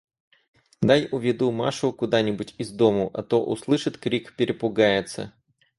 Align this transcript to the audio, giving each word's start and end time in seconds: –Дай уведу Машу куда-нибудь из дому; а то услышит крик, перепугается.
–Дай 0.81 1.05
уведу 1.11 1.51
Машу 1.51 1.93
куда-нибудь 1.93 2.55
из 2.57 2.71
дому; 2.71 3.11
а 3.13 3.21
то 3.21 3.45
услышит 3.45 3.99
крик, 3.99 4.35
перепугается. 4.35 5.31